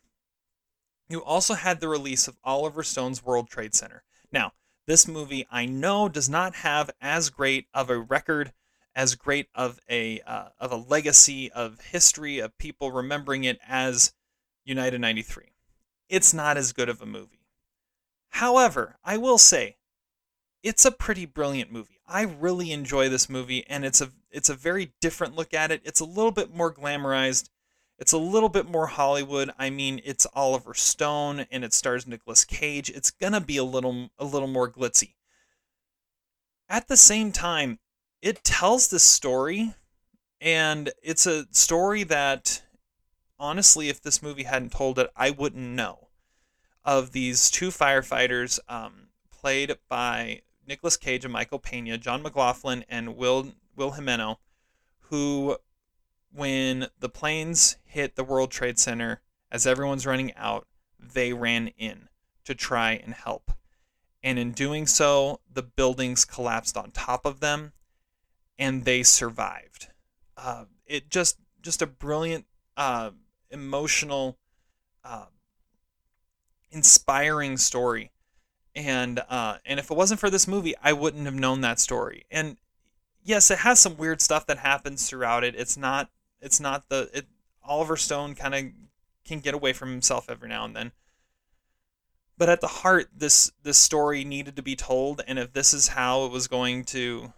[1.09, 4.03] you also had the release of Oliver Stone's World Trade Center.
[4.31, 4.53] Now,
[4.85, 8.53] this movie I know does not have as great of a record,
[8.95, 14.13] as great of a uh, of a legacy of history of people remembering it as
[14.63, 15.53] United 93.
[16.09, 17.45] It's not as good of a movie.
[18.29, 19.77] However, I will say
[20.63, 21.99] it's a pretty brilliant movie.
[22.07, 25.81] I really enjoy this movie and it's a it's a very different look at it.
[25.83, 27.49] It's a little bit more glamorized.
[27.99, 29.51] It's a little bit more Hollywood.
[29.59, 32.89] I mean, it's Oliver Stone and it stars Nicolas Cage.
[32.89, 35.15] It's to be a little a little more glitzy.
[36.69, 37.79] At the same time,
[38.21, 39.73] it tells this story
[40.39, 42.63] and it's a story that
[43.37, 46.07] honestly if this movie hadn't told it, I wouldn't know
[46.85, 53.17] of these two firefighters um, played by Nicolas Cage and Michael Pena, John McLoughlin and
[53.17, 54.37] Will Will Jimeno,
[55.09, 55.57] who,
[56.33, 60.67] when the planes hit the World Trade Center, as everyone's running out,
[60.99, 62.09] they ran in
[62.45, 63.51] to try and help.
[64.21, 67.73] And in doing so, the buildings collapsed on top of them,
[68.57, 69.87] and they survived.
[70.35, 72.45] Uh, it just just a brilliant,
[72.77, 73.11] uh,
[73.49, 74.37] emotional,
[75.03, 75.25] uh,
[76.71, 78.11] inspiring story.
[78.75, 82.25] And uh, and if it wasn't for this movie, I wouldn't have known that story.
[82.29, 82.57] And
[83.23, 85.55] yes, it has some weird stuff that happens throughout it.
[85.55, 86.09] It's not
[86.41, 87.27] it's not the it,
[87.63, 88.65] Oliver Stone kind of
[89.25, 90.91] can get away from himself every now and then.
[92.37, 95.89] But at the heart, this this story needed to be told, and if this is
[95.89, 97.33] how it was going to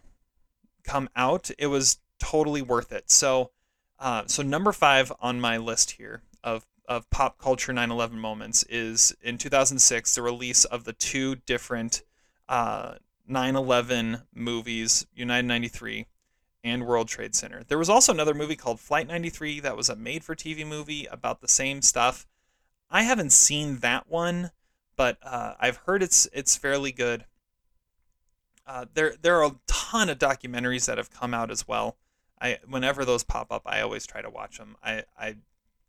[0.84, 3.10] come out, it was totally worth it.
[3.10, 3.50] So,
[3.98, 9.14] uh, so number five on my list here of of pop culture 9/11 moments is
[9.22, 12.02] in 2006 the release of the two different
[12.48, 12.94] uh,
[13.28, 16.06] 9/11 movies, United 93
[16.64, 17.62] and World Trade Center.
[17.66, 21.48] There was also another movie called Flight 93 that was a made-for-TV movie about the
[21.48, 22.26] same stuff.
[22.90, 24.50] I haven't seen that one,
[24.96, 27.24] but uh, I've heard it's it's fairly good.
[28.66, 31.96] Uh, there there are a ton of documentaries that have come out as well.
[32.40, 34.76] I whenever those pop up, I always try to watch them.
[34.82, 35.36] I, I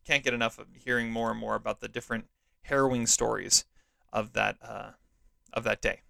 [0.06, 2.26] can't get enough of hearing more and more about the different
[2.64, 3.66] harrowing stories
[4.12, 4.92] of that uh,
[5.52, 6.02] of that day.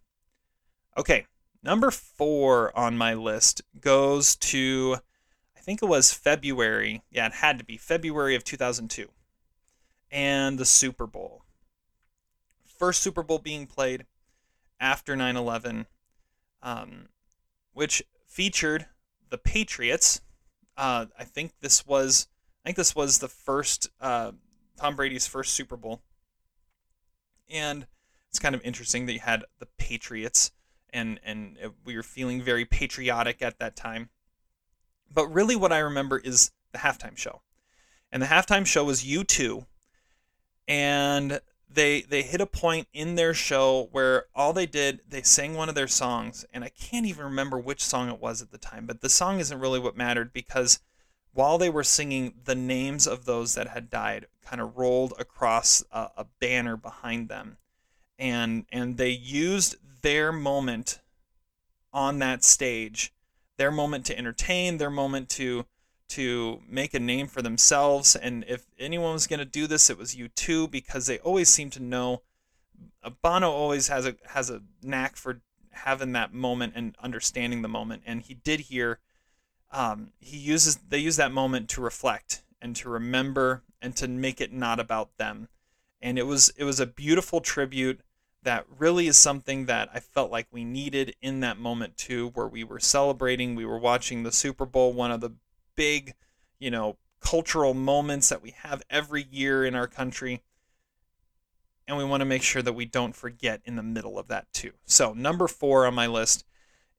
[0.97, 1.25] Okay,
[1.63, 4.97] number four on my list goes to,
[5.55, 7.03] I think it was February.
[7.09, 9.09] Yeah, it had to be February of 2002.
[10.11, 11.43] And the Super Bowl.
[12.65, 14.05] First Super Bowl being played
[14.79, 15.87] after 9 11,
[16.61, 17.07] um,
[17.73, 18.87] which featured
[19.29, 20.21] the Patriots.
[20.77, 22.27] Uh, I think this was
[22.63, 24.31] I think this was the first uh,
[24.77, 26.01] Tom Brady's first Super Bowl,
[27.49, 27.87] and
[28.29, 30.51] it's kind of interesting that you had the Patriots,
[30.93, 34.09] and and we were feeling very patriotic at that time.
[35.11, 37.41] But really, what I remember is the halftime show,
[38.11, 39.65] and the halftime show was U2,
[40.67, 41.41] and
[41.73, 45.69] they they hit a point in their show where all they did they sang one
[45.69, 48.85] of their songs and i can't even remember which song it was at the time
[48.85, 50.79] but the song isn't really what mattered because
[51.33, 55.83] while they were singing the names of those that had died kind of rolled across
[55.91, 57.57] a, a banner behind them
[58.19, 60.99] and and they used their moment
[61.91, 63.13] on that stage
[63.57, 65.65] their moment to entertain their moment to
[66.09, 68.15] to make a name for themselves.
[68.15, 71.69] And if anyone was going to do this, it was U2 because they always seem
[71.71, 72.21] to know.
[73.03, 77.67] Uh, Bono always has a has a knack for having that moment and understanding the
[77.67, 78.99] moment, and he did here.
[79.71, 84.39] Um, he uses they use that moment to reflect and to remember and to make
[84.39, 85.47] it not about them.
[86.01, 88.01] And it was it was a beautiful tribute
[88.43, 92.47] that really is something that I felt like we needed in that moment too, where
[92.47, 95.33] we were celebrating, we were watching the Super Bowl, one of the
[95.75, 96.13] big,
[96.59, 100.41] you know, cultural moments that we have every year in our country.
[101.87, 104.51] And we want to make sure that we don't forget in the middle of that
[104.53, 104.71] too.
[104.85, 106.45] So, number four on my list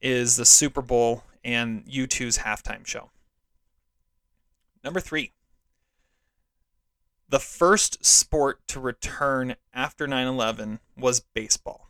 [0.00, 3.10] is the Super Bowl and U2's halftime show.
[4.82, 5.32] Number three,
[7.28, 11.88] the first sport to return after 9 11 was baseball.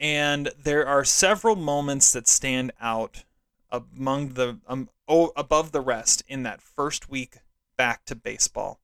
[0.00, 3.24] And there are several moments that stand out
[3.70, 7.36] among the um, oh, above the rest in that first week
[7.76, 8.80] back to baseball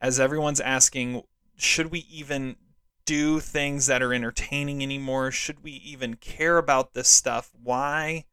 [0.00, 1.22] as everyone's asking
[1.56, 2.56] should we even
[3.04, 8.24] do things that are entertaining anymore should we even care about this stuff why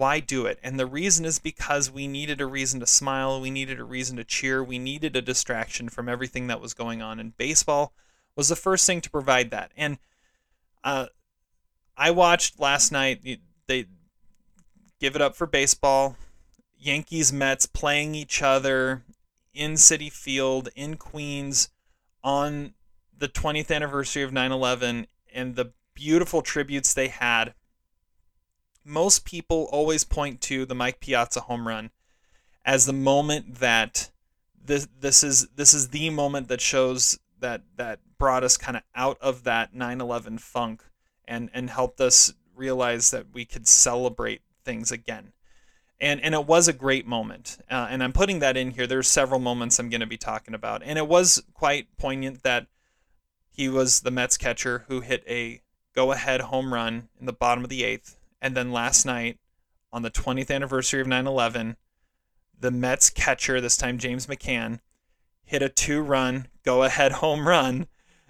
[0.00, 3.50] why do it and the reason is because we needed a reason to smile we
[3.50, 7.20] needed a reason to cheer we needed a distraction from everything that was going on
[7.20, 7.92] and baseball
[8.34, 9.98] was the first thing to provide that and
[10.84, 11.06] uh,
[11.96, 13.20] i watched last night
[13.66, 13.86] they
[15.00, 16.16] give it up for baseball.
[16.78, 19.02] Yankees Mets playing each other
[19.52, 21.70] in Citi Field in Queens
[22.22, 22.74] on
[23.16, 27.54] the 20th anniversary of 9 11 and the beautiful tributes they had.
[28.84, 31.90] Most people always point to the Mike Piazza home run
[32.64, 34.10] as the moment that
[34.62, 38.82] this this is this is the moment that shows that that brought us kind of
[38.94, 40.84] out of that 9/11 funk
[41.26, 45.32] and and helped us realize that we could celebrate things again.
[46.00, 47.58] And, and it was a great moment.
[47.70, 48.86] Uh, and I'm putting that in here.
[48.86, 50.82] There's several moments I'm going to be talking about.
[50.82, 52.66] And it was quite poignant that
[53.50, 55.60] he was the Mets catcher who hit a
[55.94, 58.16] go ahead home run in the bottom of the eighth.
[58.40, 59.38] And then last night,
[59.92, 61.76] on the 20th anniversary of 9 11,
[62.58, 64.80] the Mets catcher, this time James McCann,
[65.44, 67.86] hit a two run go ahead home run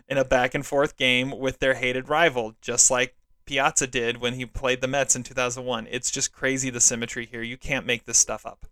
[0.09, 4.35] in a back and forth game with their hated rival, just like Piazza did when
[4.35, 5.87] he played the Mets in 2001.
[5.91, 7.43] It's just crazy the symmetry here.
[7.43, 8.67] You can't make this stuff up.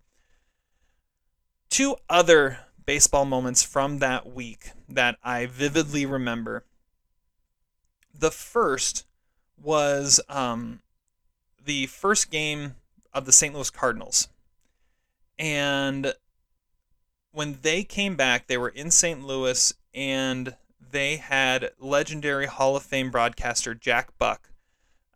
[1.70, 6.64] Two other baseball moments from that week that I vividly remember.
[8.12, 9.04] The first
[9.60, 10.80] was um,
[11.68, 12.74] the first game
[13.12, 13.54] of the St.
[13.54, 14.28] Louis Cardinals.
[15.38, 16.14] And
[17.30, 19.22] when they came back, they were in St.
[19.22, 20.56] Louis and
[20.90, 24.48] they had legendary Hall of Fame broadcaster Jack Buck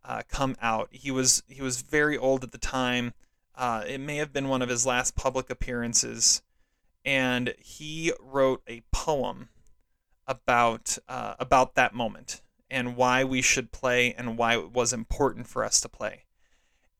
[0.05, 0.89] uh, come out.
[0.91, 3.13] He was he was very old at the time.
[3.55, 6.43] Uh, it may have been one of his last public appearances,
[7.03, 9.49] and he wrote a poem
[10.27, 15.47] about uh, about that moment and why we should play and why it was important
[15.47, 16.22] for us to play.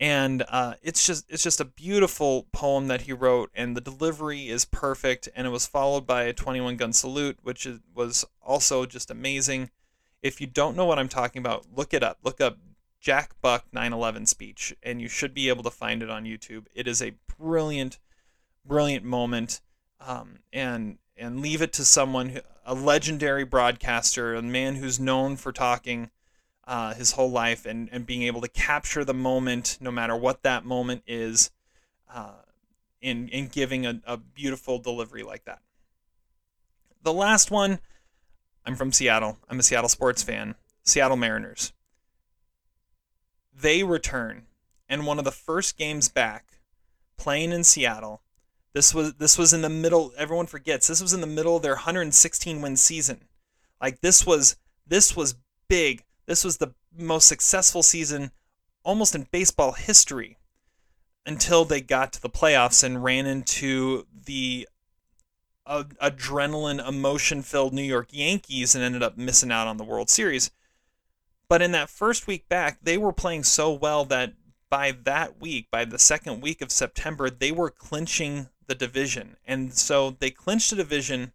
[0.03, 4.49] And uh, it's just it's just a beautiful poem that he wrote, and the delivery
[4.49, 5.29] is perfect.
[5.33, 9.69] And it was followed by a 21 gun salute, which is, was also just amazing.
[10.21, 12.17] If you don't know what I'm talking about, look it up.
[12.21, 12.57] Look up
[12.99, 16.65] Jack Buck 9/11 speech, and you should be able to find it on YouTube.
[16.75, 17.97] It is a brilliant,
[18.65, 19.61] brilliant moment,
[20.01, 25.53] um, and and leave it to someone, a legendary broadcaster, a man who's known for
[25.53, 26.11] talking
[26.65, 30.43] uh, his whole life, and and being able to capture the moment, no matter what
[30.43, 31.51] that moment is,
[32.13, 32.41] uh,
[33.01, 35.59] in in giving a, a beautiful delivery like that.
[37.03, 37.79] The last one,
[38.65, 39.37] I'm from Seattle.
[39.49, 40.55] I'm a Seattle sports fan.
[40.83, 41.73] Seattle Mariners.
[43.53, 44.47] They return,
[44.89, 46.59] and one of the first games back,
[47.17, 48.21] playing in Seattle.
[48.73, 50.13] This was this was in the middle.
[50.17, 53.25] Everyone forgets this was in the middle of their 116 win season.
[53.81, 54.55] Like this was
[54.87, 55.35] this was
[55.67, 56.03] big.
[56.25, 58.31] This was the most successful season
[58.83, 60.37] almost in baseball history
[61.25, 64.67] until they got to the playoffs and ran into the
[65.65, 70.09] uh, adrenaline emotion filled New York Yankees and ended up missing out on the World
[70.09, 70.51] Series.
[71.47, 74.33] But in that first week back, they were playing so well that
[74.69, 79.37] by that week, by the second week of September, they were clinching the division.
[79.45, 81.31] And so they clinched the division.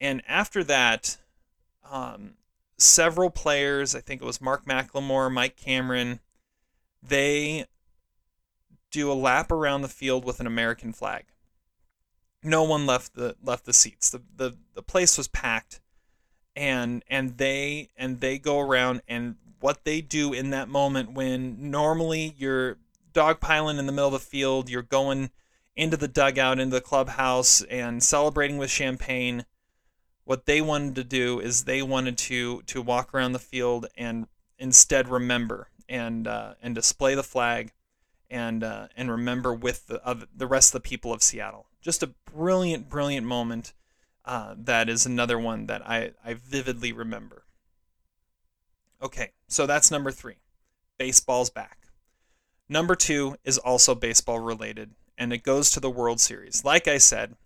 [0.00, 1.18] And after that,
[1.90, 2.34] um,
[2.78, 6.20] several players, I think it was Mark McLemore, Mike Cameron,
[7.02, 7.66] they
[8.90, 11.26] do a lap around the field with an American flag.
[12.42, 14.10] No one left the left the seats.
[14.10, 15.80] The the, the place was packed
[16.54, 21.70] and and they and they go around and what they do in that moment when
[21.70, 22.78] normally you're
[23.12, 25.30] dogpiling in the middle of the field, you're going
[25.74, 29.44] into the dugout, into the clubhouse and celebrating with champagne.
[30.26, 34.26] What they wanted to do is they wanted to to walk around the field and
[34.58, 37.72] instead remember and uh, and display the flag
[38.28, 41.66] and uh, and remember with the the rest of the people of Seattle.
[41.80, 43.72] Just a brilliant, brilliant moment.
[44.24, 47.44] Uh, that is another one that I, I vividly remember.
[49.00, 50.38] Okay, so that's number three.
[50.98, 51.86] Baseball's back.
[52.68, 56.64] Number two is also baseball related, and it goes to the World Series.
[56.64, 57.36] Like I said,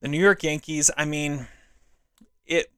[0.00, 1.46] the New York Yankees, I mean,
[2.44, 2.70] it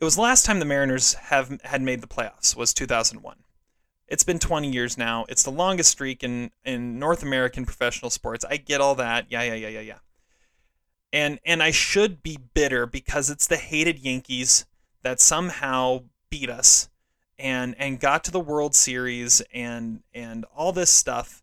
[0.00, 3.36] it was last time the Mariners have had made the playoffs was 2001.
[4.08, 5.24] It's been 20 years now.
[5.28, 8.44] It's the longest streak in, in North American professional sports.
[8.48, 9.26] I get all that.
[9.28, 9.98] Yeah, yeah, yeah, yeah, yeah.
[11.12, 14.64] And and I should be bitter because it's the hated Yankees
[15.02, 16.88] that somehow beat us
[17.38, 21.42] and and got to the World Series and and all this stuff.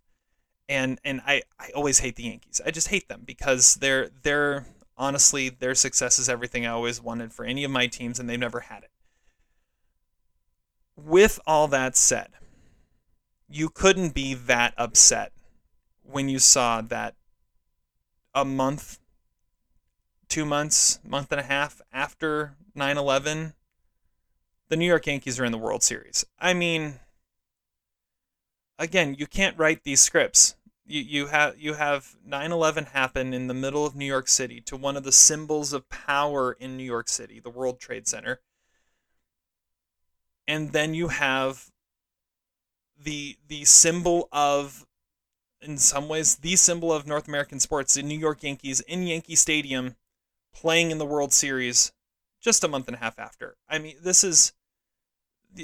[0.69, 2.61] And and I, I always hate the Yankees.
[2.65, 4.65] I just hate them because they're they're
[4.97, 8.39] honestly their success is everything I always wanted for any of my teams and they've
[8.39, 8.91] never had it.
[10.95, 12.29] With all that said,
[13.47, 15.31] you couldn't be that upset
[16.03, 17.15] when you saw that
[18.33, 18.99] a month,
[20.27, 23.53] two months, month and a half after 9 11,
[24.69, 26.25] the New York Yankees are in the World Series.
[26.39, 26.99] I mean,
[28.79, 30.55] again, you can't write these scripts.
[30.85, 34.77] You, you have you have 9/11 happen in the middle of New York City to
[34.77, 38.39] one of the symbols of power in New York City, the World Trade Center.
[40.47, 41.71] And then you have
[42.97, 44.85] the the symbol of
[45.61, 49.35] in some ways the symbol of North American sports, the New York Yankees in Yankee
[49.35, 49.95] Stadium
[50.53, 51.91] playing in the World Series
[52.39, 53.57] just a month and a half after.
[53.67, 54.53] I mean, this is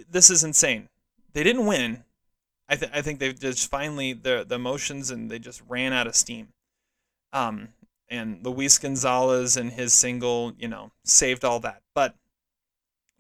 [0.10, 0.90] this is insane.
[1.34, 2.04] They didn't win.
[2.70, 6.08] I, th- I think they just finally the the emotions and they just ran out
[6.08, 6.50] of steam.
[7.34, 7.70] Um,
[8.10, 11.82] and Luis Gonzalez and his single, you know, saved all that.
[11.96, 12.16] But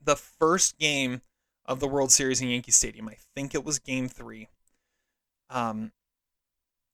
[0.03, 1.21] the first game
[1.65, 3.07] of the World Series in Yankee Stadium.
[3.07, 4.49] I think it was Game Three.
[5.49, 5.91] Um,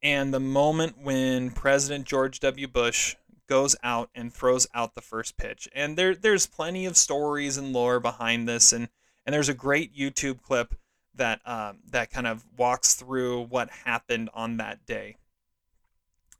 [0.02, 2.68] and the moment when President George W.
[2.68, 3.16] Bush
[3.48, 7.74] goes out and throws out the first pitch, and there there's plenty of stories and
[7.74, 8.90] lore behind this, and
[9.26, 10.76] and there's a great YouTube clip
[11.16, 15.18] that um, that kind of walks through what happened on that day,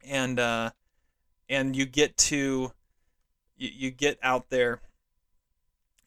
[0.04, 0.72] and uh,
[1.50, 2.72] and you get to
[3.58, 4.82] you, you get out there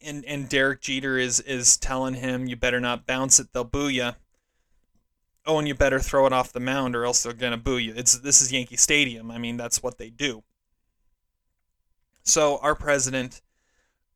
[0.03, 3.89] and and Derek Jeter is is telling him you better not bounce it, they'll boo
[3.89, 4.13] you.
[5.45, 7.93] Oh, and you better throw it off the mound or else they're gonna boo you.
[7.97, 9.31] It's this is Yankee Stadium.
[9.31, 10.43] I mean, that's what they do.
[12.23, 13.43] So our president,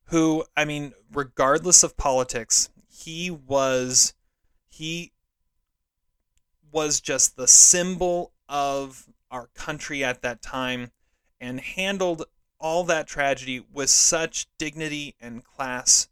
[0.07, 4.15] who I mean, regardless of politics, he was
[4.77, 5.11] he
[6.71, 10.91] was just the symbol of our country at that time
[11.41, 12.25] and handled
[12.59, 16.09] all that tragedy with such dignity and class.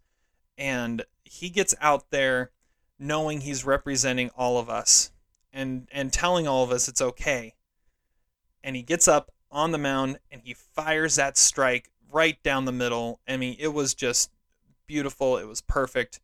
[0.57, 2.53] And he gets out there
[2.99, 5.11] knowing he's representing all of us
[5.53, 7.53] and, and telling all of us it's okay.
[8.63, 12.73] And he gets up on the mound and he fires that strike right down the
[12.73, 13.21] middle.
[13.29, 14.31] I mean, it was just
[14.87, 15.37] beautiful.
[15.37, 16.21] It was perfect.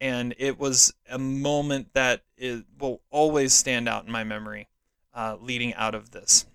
[0.00, 4.68] And it was a moment that it will always stand out in my memory
[5.14, 6.46] uh, leading out of this.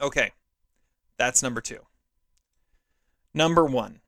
[0.00, 0.32] Okay.
[1.16, 1.80] That's number two.
[3.34, 4.00] Number one,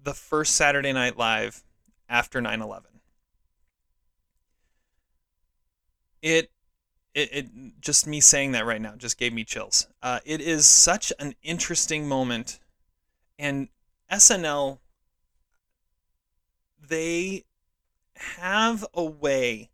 [0.00, 1.62] the first Saturday Night Live
[2.08, 2.90] after 9 11.
[6.20, 6.50] It,
[7.14, 7.46] it, it,
[7.80, 9.86] just me saying that right now just gave me chills.
[10.02, 12.58] Uh, it is such an interesting moment,
[13.38, 13.68] and
[14.10, 14.78] SNL
[16.88, 17.44] they
[18.14, 19.70] have a way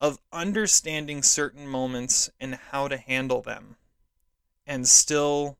[0.00, 3.76] of understanding certain moments and how to handle them
[4.66, 5.56] and still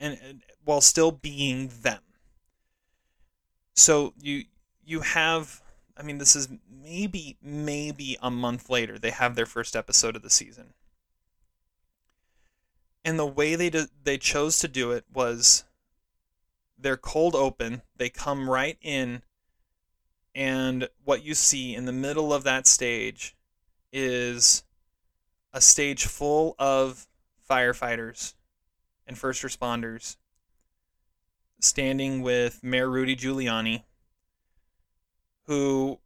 [0.00, 2.00] and, and while still being them.
[3.74, 4.44] So you
[4.84, 5.62] you have
[5.96, 10.22] i mean this is maybe maybe a month later they have their first episode of
[10.22, 10.74] the season.
[13.06, 15.64] And the way they did, they chose to do it was
[16.78, 19.22] they're cold open they come right in
[20.34, 23.36] and what you see in the middle of that stage
[23.92, 24.64] is
[25.52, 27.06] a stage full of
[27.48, 28.34] firefighters
[29.06, 30.16] and first responders
[31.60, 33.84] standing with Mayor Rudy Giuliani,
[35.46, 35.98] who,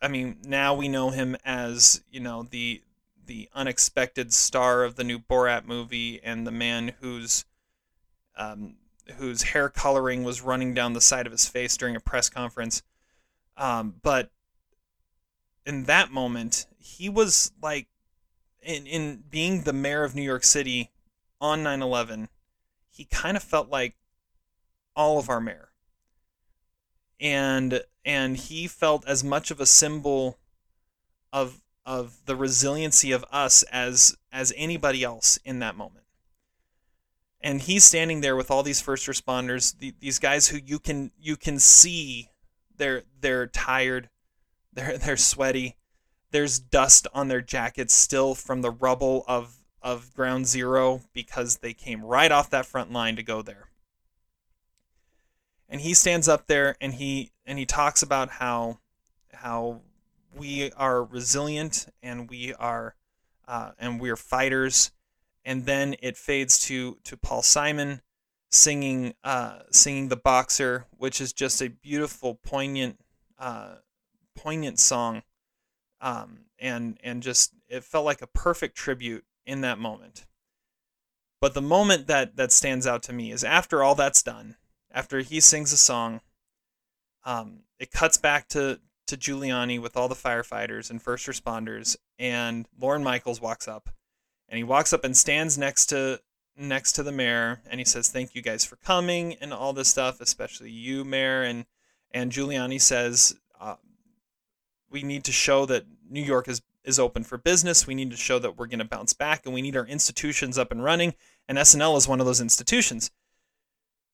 [0.00, 2.82] I mean, now we know him as, you know, the
[3.26, 7.46] the unexpected star of the new Borat movie and the man whose
[8.36, 8.74] um,
[9.16, 12.82] whose hair coloring was running down the side of his face during a press conference.
[13.56, 14.30] Um, but
[15.66, 17.88] in that moment, he was like,
[18.62, 20.90] in, in being the mayor of New York City
[21.40, 22.28] on 9 11,
[22.90, 23.94] he kind of felt like
[24.96, 25.70] all of our mayor.
[27.20, 30.38] And and he felt as much of a symbol
[31.32, 36.04] of of the resiliency of us as as anybody else in that moment.
[37.40, 41.12] And he's standing there with all these first responders, the, these guys who you can
[41.18, 42.30] you can see
[42.76, 44.08] they're they're tired,
[44.72, 45.76] they're they're sweaty.
[46.30, 51.74] There's dust on their jackets still from the rubble of of ground zero because they
[51.74, 53.68] came right off that front line to go there.
[55.68, 58.78] And he stands up there and he and he talks about how
[59.32, 59.80] how
[60.34, 62.94] we are resilient and we are
[63.46, 64.90] uh, and we're fighters.
[65.44, 68.00] And then it fades to to Paul Simon
[68.50, 72.98] singing uh, singing the boxer, which is just a beautiful, poignant,
[73.38, 73.76] uh,
[74.36, 75.22] poignant song,
[76.00, 80.26] um, and and just it felt like a perfect tribute in that moment.
[81.40, 84.56] But the moment that that stands out to me is after all that's done,
[84.90, 86.20] after he sings a song,
[87.24, 92.66] um, it cuts back to to Giuliani with all the firefighters and first responders, and
[92.78, 93.90] Lorne Michaels walks up,
[94.48, 96.20] and he walks up and stands next to
[96.56, 99.88] next to the mayor and he says thank you guys for coming and all this
[99.88, 101.42] stuff especially you mayor.
[101.42, 101.66] And
[102.10, 103.76] and giuliani says uh,
[104.90, 107.86] we need to show that new york is is open for business.
[107.86, 110.58] We need to show that we're going to bounce back and we need our institutions
[110.58, 111.14] up and running.
[111.48, 113.10] And snl is one of those institutions.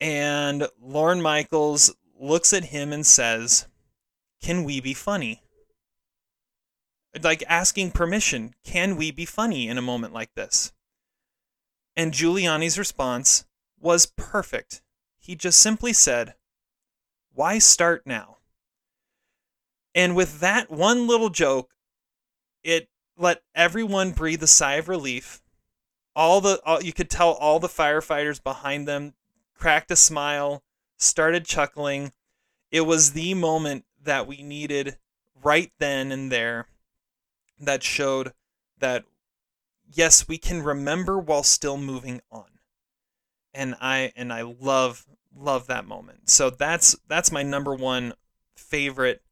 [0.00, 3.66] And lorne michaels looks at him and says
[4.42, 5.42] can we be funny?
[7.22, 10.72] Like asking permission can we be funny in a moment like this
[11.96, 13.44] and Giuliani's response
[13.78, 14.82] was perfect.
[15.18, 16.34] He just simply said,
[17.32, 18.38] Why start now?
[19.94, 21.70] And with that one little joke,
[22.62, 25.42] it let everyone breathe a sigh of relief.
[26.14, 29.14] All the all, you could tell all the firefighters behind them
[29.60, 30.62] cracked a smile,
[30.96, 32.12] started chuckling.
[32.70, 34.96] It was the moment that we needed
[35.42, 36.66] right then and there
[37.58, 38.32] that showed
[38.78, 39.04] that
[39.92, 42.46] yes, we can remember while still moving on.
[43.52, 46.30] And I and I love love that moment.
[46.30, 48.14] So that's that's my number one
[48.56, 49.22] favorite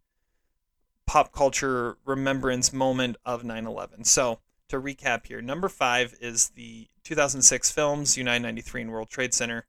[1.06, 4.06] pop culture remembrance moment of 9/11.
[4.06, 9.32] So, to recap here, number 5 is the 2006 films United 93 and World Trade
[9.32, 9.66] Center.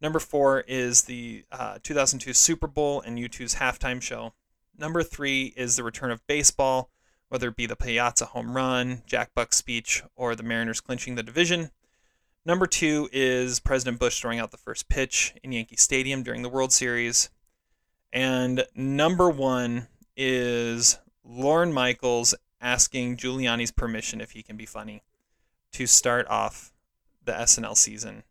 [0.00, 4.34] Number 4 is the uh, 2002 Super Bowl and U2's halftime show.
[4.76, 6.90] Number 3 is the return of baseball
[7.34, 11.22] whether it be the Piazza home run, Jack Buck's speech, or the Mariners clinching the
[11.24, 11.72] division.
[12.46, 16.48] Number two is President Bush throwing out the first pitch in Yankee Stadium during the
[16.48, 17.30] World Series.
[18.12, 25.02] And number one is Lorne Michaels asking Giuliani's permission if he can be funny
[25.72, 26.72] to start off
[27.24, 28.22] the SNL season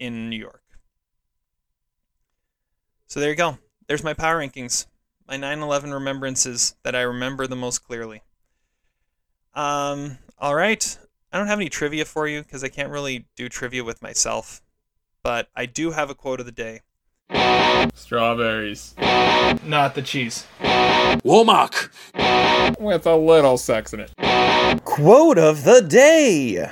[0.00, 0.64] in New York.
[3.06, 3.58] So there you go.
[3.86, 4.86] There's my power rankings
[5.28, 8.22] my 9/11 remembrances that I remember the most clearly.
[9.54, 10.98] Um, all right.
[11.30, 14.62] I don't have any trivia for you because I can't really do trivia with myself,
[15.22, 16.80] but I do have a quote of the day.
[17.94, 18.94] Strawberries.
[19.64, 20.46] Not the cheese.
[20.60, 21.90] Womack.
[22.80, 24.12] With a little sex in it.
[24.84, 26.70] Quote of the day.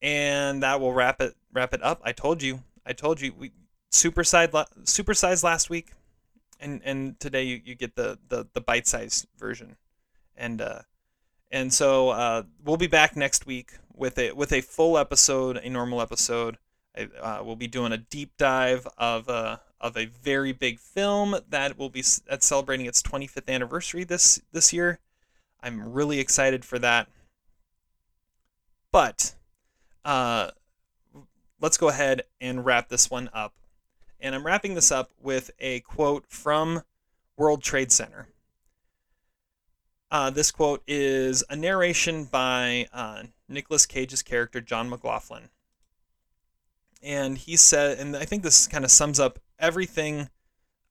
[0.00, 2.00] And that will wrap it wrap it up.
[2.04, 2.60] I told you.
[2.86, 3.50] I told you we
[3.92, 4.52] supersized
[4.84, 5.92] supersized last week
[6.62, 9.76] and and today you, you get the the, the bite sized version,
[10.36, 10.80] and uh,
[11.50, 15.68] and so uh, we'll be back next week with a with a full episode, a
[15.68, 16.56] normal episode.
[16.96, 21.36] I, uh, we'll be doing a deep dive of uh, of a very big film
[21.50, 25.00] that will be that's celebrating its 25th anniversary this this year.
[25.62, 27.08] I'm really excited for that.
[28.90, 29.34] But
[30.04, 30.50] uh,
[31.60, 33.54] let's go ahead and wrap this one up.
[34.22, 36.82] And I'm wrapping this up with a quote from
[37.36, 38.28] World Trade Center.
[40.12, 45.48] Uh, this quote is a narration by uh, Nicolas Cage's character, John McLoughlin.
[47.02, 50.28] And he said, and I think this kind of sums up everything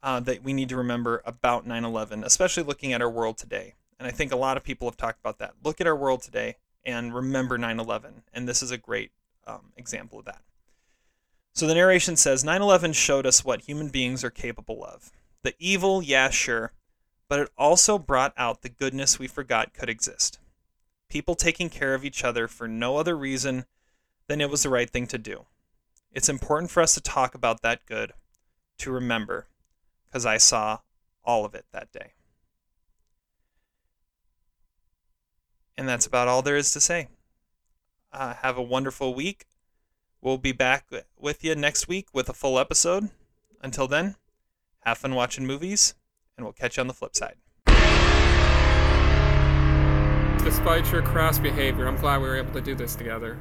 [0.04, 3.76] uh, that we need to remember about 9 11, especially looking at our world today.
[3.98, 5.54] And I think a lot of people have talked about that.
[5.64, 8.24] Look at our world today and remember 9 11.
[8.34, 9.12] And this is a great
[9.48, 10.42] um, example of that.
[11.54, 15.12] So the narration says 9 11 showed us what human beings are capable of.
[15.44, 16.74] The evil, yeah, sure,
[17.28, 20.40] but it also brought out the goodness we forgot could exist.
[21.10, 23.66] People taking care of each other for no other reason
[24.28, 25.46] than it was the right thing to do.
[26.12, 28.14] It's important for us to talk about that good,
[28.80, 29.48] to remember,
[30.08, 30.80] because I saw
[31.24, 32.14] all of it that day.
[35.78, 37.08] And that's about all there is to say.
[38.12, 39.46] Uh, have a wonderful week.
[40.22, 40.86] We'll be back
[41.18, 43.10] with you next week with a full episode.
[43.60, 44.18] Until then,
[44.82, 45.96] have fun watching movies,
[46.38, 47.38] and we'll catch you on the flip side.
[50.44, 53.40] Despite your crass behavior, I'm glad we were able to do this together.